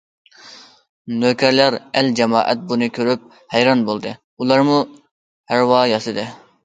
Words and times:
نۆكەرلەر، 1.23 1.77
ئەل- 1.99 2.09
جامائەت 2.19 2.63
بۇنى 2.71 2.89
كۆرۈپ 2.95 3.27
ھەيران 3.57 3.87
بولدى، 3.91 4.15
ئۇلارمۇ 4.19 4.83
ھارۋا 5.53 5.87
ياسىدى. 5.93 6.27